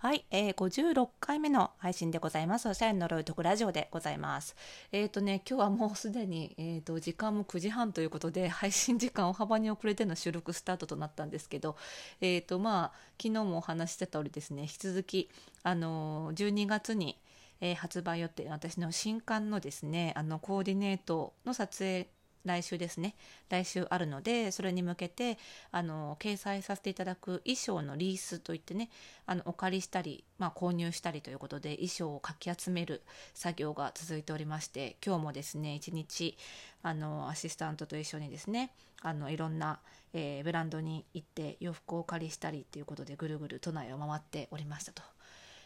[0.00, 2.68] はい、えー、56回目の配信でございます。
[2.68, 4.54] おしゃれの呪い特ラジオでございます。
[4.92, 11.74] えっ、ー、とね、今日はもうすでに、えーと、時間も9時半ということで、配信時間を幅に遅れての収録スタートとなったんですけど、
[12.20, 15.30] えっ、ー、と、まあ、昨日もお話ししてた通りですね、引き続き、
[15.64, 17.18] あのー、12月に、
[17.60, 22.06] えー、発売予定、私の新刊のですね、あの、コーディネートの撮影
[22.48, 23.14] 来週ですね
[23.48, 25.38] 来週あるのでそれに向けて
[25.70, 28.90] あの掲載させていただく衣装のリースといってね
[29.26, 33.02] あのお借りしたり、まあ、購入したりということで衣装をかき集める
[33.34, 36.36] 作業が続いておりまして今日もですね一日
[36.82, 38.72] あのアシスタントと一緒にですね
[39.02, 39.78] あのいろんな、
[40.12, 45.02] えー、ブランドに行って洋服をお借りしたりということでぐるぐる都内を回っておりましたと。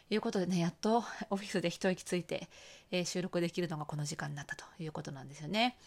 [0.09, 2.47] いうことでねやっとオフィスで一息ついて、
[2.91, 5.77] えー、収録できるのがこの時間になったということなんですよね。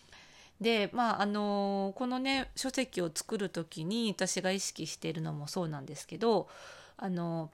[0.60, 6.48] でまああのこのね書籍を作る時に私が意識しているのもそうなんですけど
[6.96, 7.51] あの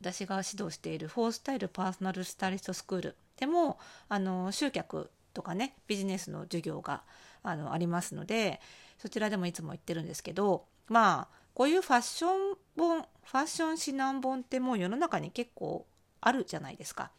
[0.00, 7.02] 私が指導しているフォースタイルパーソナルスタイリストスクールでもあの集客とかねビジネスの授業が
[7.42, 8.60] あのありますので
[8.98, 15.86] そちらでもいつも言ってるんですけどまあこういうファッション本ファッション指南本ってもう世の中に結構
[16.20, 17.10] あるじゃないですか。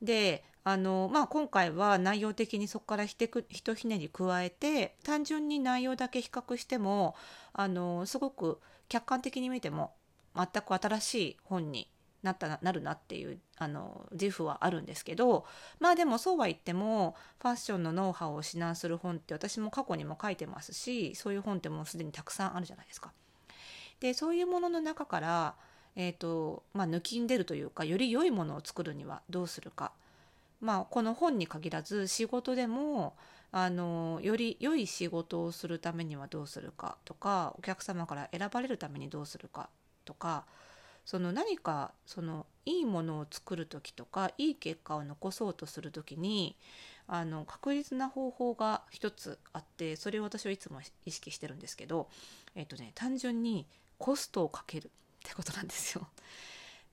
[0.00, 7.14] であの、まあ、今回は内容的にそこからひてくひとひねり加えて単純に内容だけ比較しても
[7.52, 9.92] あのすごく客観的に見ても
[10.34, 11.88] 全く新しい本に
[12.22, 15.44] なったなるなっていうあの自負はあるんですけど
[15.78, 23.12] まあでもそうは言ってもファッションのノウハウを指南する本って私も過去にも書いてますしそういう本ってもうすでにたくさんあるじゃないですか。
[24.00, 25.54] でそういうものの中から、
[25.94, 29.92] えーとまあ、抜きんでるというかより良いものを作るにはどうするか。
[30.64, 33.14] まあ、この本に限らず仕事でも
[33.52, 39.68] あのより良い仕事をするためにはどうするかとかお客様から選ばれるためにどうするか
[40.06, 40.46] とか
[41.04, 46.56] その何かそのいいものを作る時とかいい結果を残そうとする時に
[47.06, 52.08] あの確実な方法が一つあってそれを私はいつも意識してるんですけど、
[52.54, 53.66] えっとね、単純に
[53.98, 54.90] コストをかけるっ
[55.22, 56.06] てことなんですよ。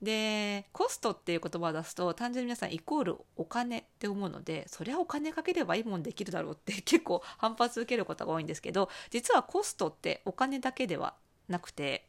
[0.01, 11.15] でコストっていう言葉を出すと単純に皆さんイコールお金って思うのでそりゃお金かければいいもんできるだろうって 結構反発受けることが多いんですけど実はコストってお金だけでは
[11.47, 12.07] なくて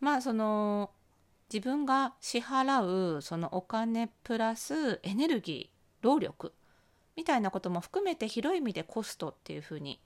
[0.00, 0.92] まあその
[1.52, 6.54] 自分が支払うそのお金プラスエネルギー労力
[7.16, 10.00] みたいなことも含めて広い意味でコストっていうふうに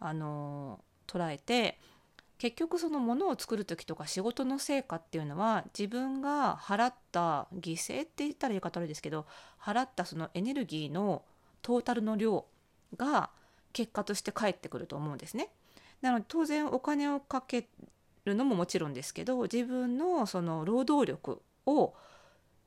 [0.00, 1.78] あの捉えて
[2.38, 9.26] 結局そのものを作る時とか仕事の成果っていうのは自分が払った犠牲って言ったら言い方悪いですけど
[9.60, 11.22] 払ったそのエネルギーの
[11.62, 12.46] トータルの量
[12.96, 13.30] が
[13.72, 15.50] 結果として返ってくると思うんですね。
[16.00, 17.68] なので当然お金をかけ
[18.24, 21.94] るのももちろんですけど自分のその労働力を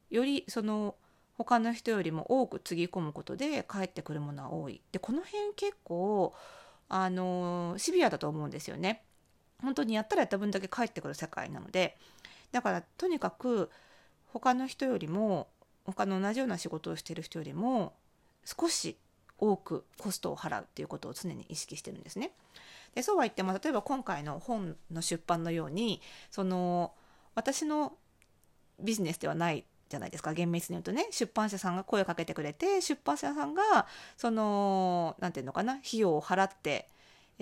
[0.09, 0.95] よりその
[1.37, 4.81] 他の人よりも多くつぎ込むことで返ってくるものは多い。
[4.91, 6.35] でこの辺結構
[6.89, 9.03] あのシビアだと思うんですよね。
[9.61, 11.97] 本当にやったらやった分だけ返ってくる世界なので
[12.51, 13.69] だからとにかく
[14.33, 15.47] 他の人よりも
[15.85, 17.93] 他の同じような仕事をしている人よりも
[18.45, 18.97] 少し
[19.37, 22.31] 多くコストを払うっていうことを常に意識してるんですね。
[22.93, 26.93] でそうは言っても例えば今回の本の出版のようにその
[27.35, 27.93] 私の
[28.79, 36.89] ビジネスではないじゃないですか厳密に言うとね出版社さんが声をかけてくれて出版社さんがその何て言うのかな費用を払って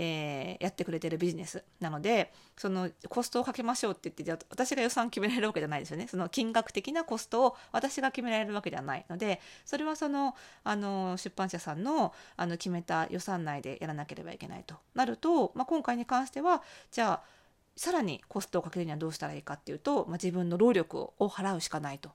[0.02, 17.40] えー、やってくれてるビジネスなのでそのコストをかけましょうって言ってじゃあ私が予算決められるわけじゃないですよねその金額的なコストを私が決められるわけではないのでそれはそのあの出版社さんのあの決めた予算内でやらなければいけないとなると、まあ、今回に関してはじゃあ
[17.76, 22.12] さらにコストをかけるにはどうしたらいいかっていうと、まあ、自分の労力を払うしかないと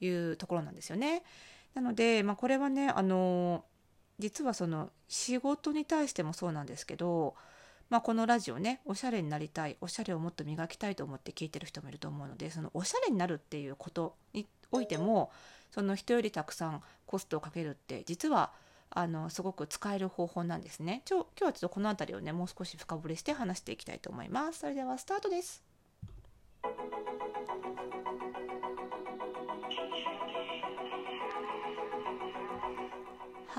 [0.00, 1.22] いうところなんですよね。
[1.74, 3.64] なので、まあ、これはねあの
[4.20, 7.34] 実はその仕事に対してもそうなんですけど、
[7.88, 15.32] まあ、このラジオねおしゃれになりたいおしゃれをもっと磨きたいと思って聞いてる人もいると思うのでそのおしゃれになるっていうことにおいても
[15.70, 18.52] その人よりたくさんコストをかけるって実は
[18.90, 21.02] あのすごく使える方法なんですね。
[21.04, 24.60] ちょ今日はちょっとこの辺りをねもう少し深掘りして話していきたいと思います。
[24.60, 25.69] それではスタートです。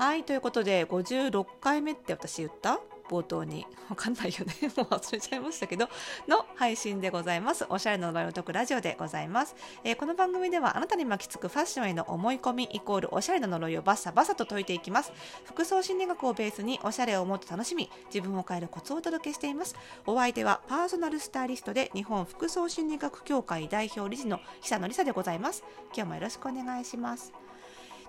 [0.02, 2.80] はいということで56回目って私言った？
[3.08, 3.64] 冒頭に。
[3.88, 4.52] わかんないよね。
[4.76, 5.88] もう忘れちゃいましたけど。
[6.26, 7.64] の配信でございます。
[7.68, 9.54] おしゃれの呪いを解くラジオでございます、
[9.84, 15.12] えー、この番組ではあなたに巻きつくファッションへの思い込みイコールおしゃれの呪いをバッサバサと解いていきます。
[15.44, 19.76] 服装心理学をベースにおしゃれをもっと楽しみ自分を変えるコツをお届けしています。
[20.04, 25.62] お相手はパーソナルスタイリストで日本服装心理学協会代表理事の久野里沙でございます。
[25.94, 27.32] 今日もよろしくお願いします。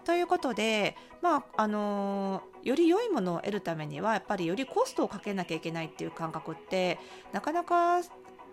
[0.06, 6.98] ということで、まああの、より良いものを得るためにはやっぱりよりコストをかけなきゃいけないっていう感覚って
[7.34, 8.02] なかなか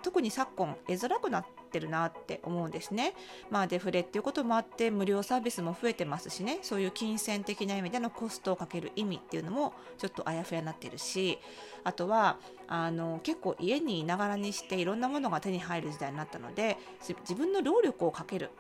[0.03, 3.15] 特に昨今得づらくなってるなって思うんですね。
[3.51, 11.39] まあデフレっていうこともあって無料サービスも増えてますしねそういう金銭的な意味でのコストをかける意味っていうのもちょっとあやふやになってるし
[11.85, 18.51] あとはあの結構家にいながらにしていろんなものが手に入る時代になったので自分の労力をかける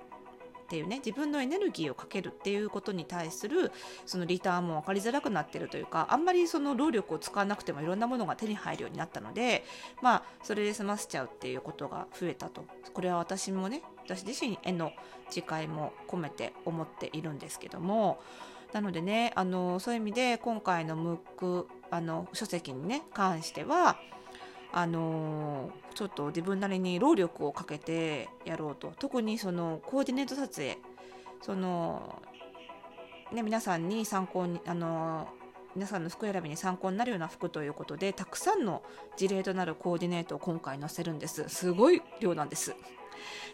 [0.70, 3.72] っていうね自分のエネルギーをかけるっていうことに対する
[4.06, 9.64] そのリターンも分かりづらくなってるというかあんまりその労力を使わなくてもいろんなものが手に入るようになったので
[10.00, 12.64] まあそれで済ませちゃうっていうことが増えたと。
[12.94, 14.92] これは私もね私自身への
[15.26, 18.20] 自戒も込めて思っているんですけども
[18.72, 23.98] なのでねあのそういう意味で今回のムックあの書籍にね関しては
[24.72, 30.78] あの、ちょっと自分なりに労力をかけてやろうと特にそのコーディネート撮影
[31.42, 32.22] その、
[33.32, 35.26] ね、皆さんに参考に、あのー、
[35.76, 38.82] 皆さんの服選びに参考になるような服ということでたくさんの
[39.16, 41.48] 事例となるコーディネートを今回載せるんです。
[41.48, 42.74] すごい量なんです。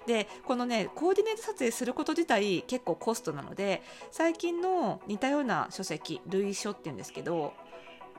[0.07, 7.55] でこのねコーディネート撮影すること自体結構コストなので最近の似たような書籍類書っていうんですけど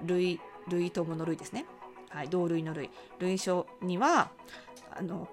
[0.03, 1.65] 類類友の類ですね。
[2.09, 2.89] はい、同類の類
[3.19, 4.31] 類書には
[4.91, 5.27] あの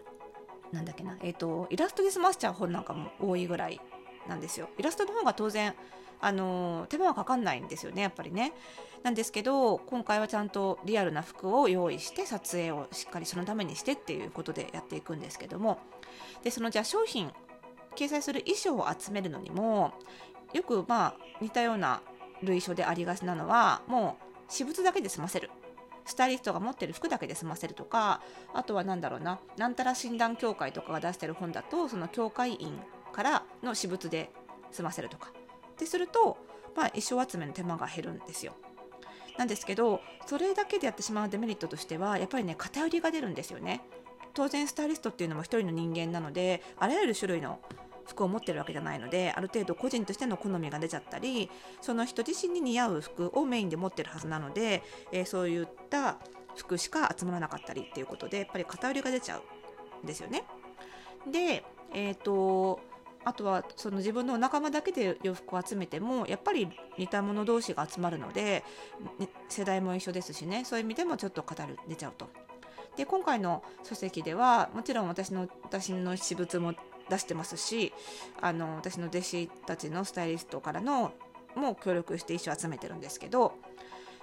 [0.73, 3.81] なんだっけな、えーと、イラストで済ませちゃう本なんかも多いぐらい
[4.29, 4.69] なんですよ。
[4.79, 5.75] イラストの方が当然
[6.21, 8.53] あの手間はかかんないんですよねやっぱりね。
[9.03, 15.79] なんですけど今回はちゃんとリアルな服を用意して撮影をしっかりそのためにしてっていうことでやっていくんですけども
[16.43, 17.31] でそのじゃあ商品
[17.95, 19.93] 掲載する衣装を集めるのにも
[20.55, 22.01] よくまあ似たような
[22.43, 25.51] 類書でありがちなのはもう私物だけで済ませる
[26.05, 28.21] スタイリストが持ってる服だけで済ませるとか
[28.53, 32.79] あとは何だろうななんたら診断協会とかが出してる本だとその協会員
[33.13, 34.31] からの私物で
[34.71, 35.33] 済ませるとか
[35.73, 36.37] ってすると、
[36.77, 38.55] まあ、衣装集めの手間が減るんですよ。
[39.37, 43.83] なんですけどそれだけでやってしまうデメリットとしてはやっぱりね偏りが出るんですよね。
[44.33, 47.61] 当然スタイリストっていうのも一人の人間なのであらゆる種類の
[48.07, 56.19] 服を持ってるわけじゃないのである程度個人としての好みが出ちゃったりその人自身に似合う服をメインで持ってるはずなので、えー、そういった
[56.57, 60.45] 服しか集まらなかったりっていうことでやっぱり偏りが出ちゃうんですよね。
[61.31, 62.81] で、えーと、
[63.25, 66.69] あとはその自分の仲間だけで洋服を集めてもやっぱり
[66.99, 68.63] 似た者同士が集まるので
[69.49, 72.29] 世代も一緒ですしねそういう意味でもちょっと偏り出ちゃうと。
[72.97, 76.75] で今回の書籍ではもちろん私の私の私物も
[77.11, 77.93] 出してますし
[78.41, 81.13] あの私の弟子たちのスタイリストからの
[81.55, 83.55] も協力して衣装集めてるんですけど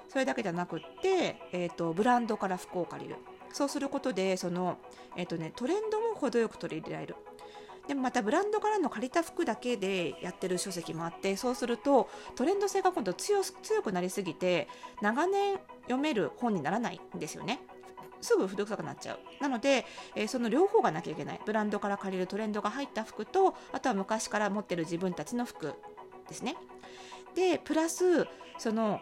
[0.09, 3.15] それだけじゃなくって、えーと、ブランドから服を借りる
[3.53, 4.77] そうすることでその、
[5.15, 7.15] えーとね、トレンドも程よく取り入れられる
[7.87, 13.41] でもまたブランドからの借りた服だけでやってる書籍もあってそうするとトレンド性が今度強
[13.83, 14.67] くなりすぎて
[15.01, 17.59] 長年読める本にならないんですよね。
[18.21, 19.19] すぐ古臭くなっちゃう。
[19.41, 19.85] なので、
[20.15, 21.41] えー、その両方がなきゃいけない。
[21.45, 25.73] ブランドから借りるトレンドが入った服とあとは昔から持ってる自分たちの服
[26.27, 26.55] ですね。
[27.35, 28.27] でプラス
[28.57, 28.99] その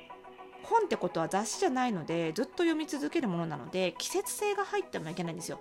[0.63, 5.59] 本ってことは雑誌じゃないのでずっと読み続けるものなので季節性が入ってもいけないんですよ。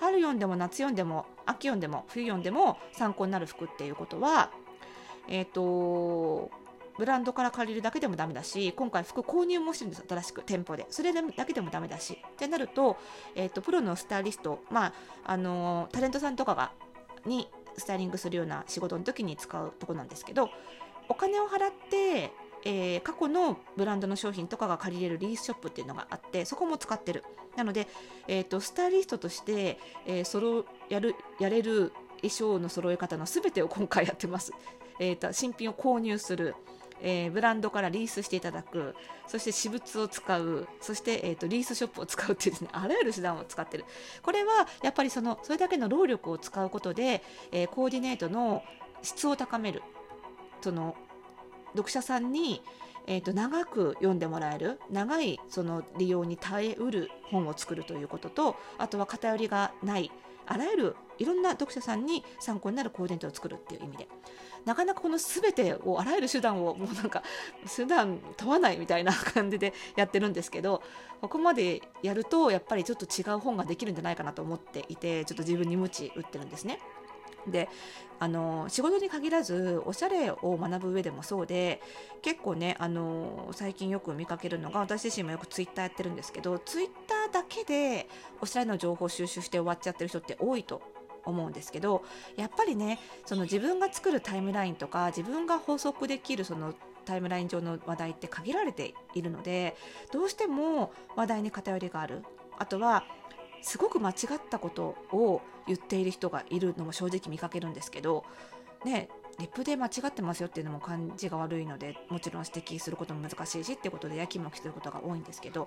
[0.00, 4.50] 春読んでも夏読んでも秋読んでも冬読んでも参考になる服っていうことは
[5.28, 6.50] えっ、ー、と
[6.98, 10.86] ブランドから借りるだけでもダメだし今回服購入もしてるんです新しく店舗で。
[10.90, 12.18] それだけでもダメだし。
[12.26, 12.96] ってなると,、
[13.34, 14.92] えーと、プロのスタイリストまあ
[15.24, 16.72] あのタレントさんとかが
[17.26, 20.50] にスタイリングするような仕事の時に使うとこなんですけど
[21.08, 22.32] お金を払って
[22.66, 27.22] えー、過去のブランドの商品とかが借りれるリースショップっていうのがあってそこも使ってる。
[27.56, 27.86] なので、
[28.26, 34.52] えーと、スタイリストとして、えー、そろやるやれる衣装の揃え方の全てを今回やってます、
[34.98, 36.54] えーと新品を購入する。
[37.06, 38.94] えー、ブランドからリースしていただく
[39.28, 43.84] そして私物を使うそして、えーと、リースショップを使うっていうですね あらゆる手段を使ってる。
[44.22, 48.64] これはやっぱりそのそれだけの労力を使うことで、えー、コーディネートの
[49.02, 49.82] 質を高める。
[50.62, 50.96] その
[51.74, 52.62] 読者さんに
[53.06, 54.80] えーと、長く読んでもらえる。
[54.90, 60.10] 長いその利用に耐えうる本を作るということとあとは偏りがない。
[60.46, 64.08] あらゆるいろんな読者さんに参考になるコーディネートを作るっていう意味で
[64.64, 67.22] なかなかこの全てをあらゆる手段をもうなんか
[67.74, 70.82] 手段問わないみたいな感じでやってるんですけど
[71.20, 76.80] ここまでやるとやっぱりちょっと違う本ができるんじゃないかなと思っていてちょっと自分に鞭打ってるんですね。
[77.48, 77.68] で
[78.20, 81.82] あの仕事に限らずおしゃれを学ぶ上でもそうで
[82.22, 88.08] 結構ねあの最近よく見かけるのが私自身もよくツイッターやってるんですけどツイッターだけで
[88.40, 90.82] おしゃれの情報収集して終わっちゃってる人って多いと
[91.24, 92.04] 思うんですけど
[92.36, 96.74] やっぱりねその自分が作るタイムラインとか自分が補足できるその
[97.04, 99.76] タイムライン上の話題って限られているので
[100.12, 102.22] どうしても話題に偏りがある。
[102.56, 103.04] あとは
[103.64, 108.24] すごく間違ったことを言っている人がいるのも正直見かけるんですけど
[108.84, 115.66] ねリップで間違ってますよっていうのも感じが悪いのでもちろん指摘することも難しいしっていうことでやきもきすることが多いんですけど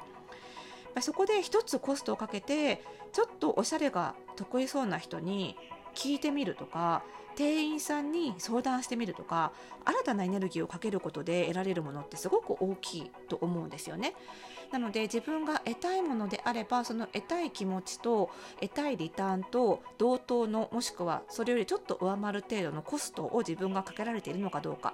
[1.01, 5.57] そこで一つコストをかけてちょっとおしゃれが得意そうな人に
[5.97, 7.03] 聞いてみるとか
[7.35, 9.51] 店員さんに相談してみるとか
[9.83, 14.13] 新たなエネルギーをかけることで得られるものってすごく大きいと思うんですよね。
[14.71, 24.93] なので自分が得たいものであればその得たい気持ちと得たいリターンと同等のもしくはそれよりちょっと上回る程度のコストを自分がかけられているのかどうか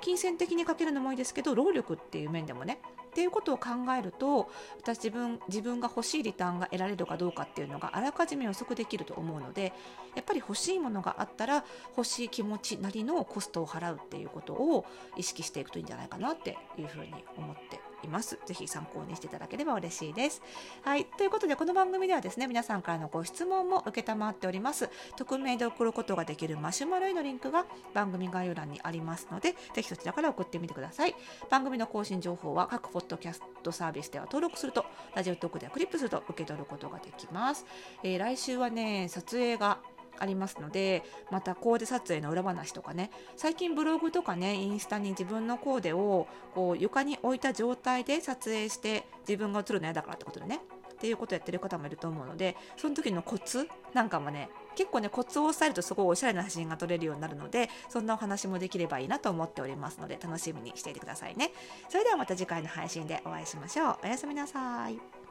[0.00, 2.78] 金銭的にかけるのもいいですけど労力っていう面でもね
[3.14, 9.72] っていうことを考えると私自分自分が欲しいリターンが得られるかどうかっていうのがあらかじめ予測できると思うので
[10.16, 11.64] やっぱり欲しいものがあったら
[11.96, 14.84] 欲しい気持ちなりのコストを払うっていうことを
[15.16, 18.38] 意識していくといいんじゃないかなっていうふうに思っています。
[18.46, 20.42] ぜひ参考にしていただければ嬉しいです。
[20.82, 21.04] はい。
[21.04, 24.88] ということで、この番組ではですね、皆さんからのご質問も受けたまっております。
[25.16, 31.14] 匿名で送ることができるマシュマロへのリンクが番組概要欄にありますので、ぜひそちらから送ってみてください。
[31.50, 34.84] 番組の更新情報は各ポッドキャストサービスでは登録すると、
[35.14, 37.64] ラジオトークではクリップすると受け取ることができます。
[38.02, 39.78] えー、来週はね、撮影が
[40.18, 50.60] ありますのでまたコーデ撮影の裏話とかね最近ブログとかねインスタに自分のコーデをこう床に置いた状態で撮影して自分が写るの嫌だからってことでね
[50.94, 61.52] っていうことをやってる方もいると思うのでその時のコツなんかもね結構ねコツを押さえるとすごいおしゃれな写真が撮れるようになるのでそんなお話もできればいいなと思っておりますので楽しみにしていてくださいね。
[61.88, 63.96] それではまた次回の配信でお会いしましょう。
[64.04, 65.23] おやすみなさい。